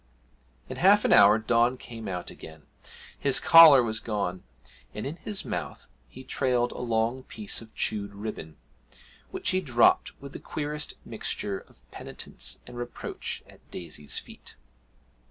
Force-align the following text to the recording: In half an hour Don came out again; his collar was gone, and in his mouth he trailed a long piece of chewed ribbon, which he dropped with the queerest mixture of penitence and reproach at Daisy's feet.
In 0.67 0.77
half 0.77 1.05
an 1.05 1.13
hour 1.13 1.37
Don 1.37 1.77
came 1.77 2.07
out 2.07 2.31
again; 2.31 2.65
his 3.19 3.39
collar 3.39 3.83
was 3.83 3.99
gone, 3.99 4.43
and 4.95 5.05
in 5.05 5.17
his 5.17 5.45
mouth 5.45 5.87
he 6.07 6.23
trailed 6.23 6.71
a 6.71 6.79
long 6.79 7.21
piece 7.21 7.61
of 7.61 7.71
chewed 7.75 8.15
ribbon, 8.15 8.57
which 9.29 9.51
he 9.51 9.61
dropped 9.61 10.19
with 10.19 10.33
the 10.33 10.39
queerest 10.39 10.95
mixture 11.05 11.59
of 11.59 11.87
penitence 11.91 12.57
and 12.65 12.77
reproach 12.79 13.43
at 13.47 13.69
Daisy's 13.69 14.17
feet. 14.17 14.55